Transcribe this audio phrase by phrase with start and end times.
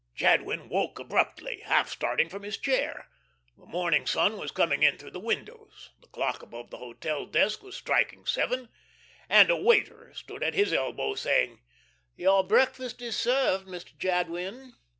[0.15, 3.07] Jadwin woke abruptly, half starting from his chair.
[3.55, 7.61] The morning sun was coming in through the windows; the clock above the hotel desk
[7.61, 8.69] was striking seven,
[9.29, 11.59] and a waiter stood at his elbow, saying:
[12.15, 13.95] "Your breakfast is served, Mr.
[13.95, 14.73] Jadwin."